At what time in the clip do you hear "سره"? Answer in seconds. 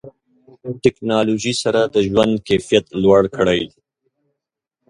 1.63-1.81